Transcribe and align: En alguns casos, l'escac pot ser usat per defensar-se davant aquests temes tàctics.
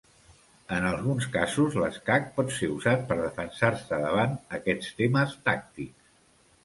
En 0.75 0.85
alguns 0.91 1.27
casos, 1.35 1.75
l'escac 1.83 2.25
pot 2.39 2.55
ser 2.57 2.71
usat 2.77 3.05
per 3.11 3.17
defensar-se 3.21 4.01
davant 4.09 4.35
aquests 4.61 4.99
temes 5.03 5.37
tàctics. 5.51 6.15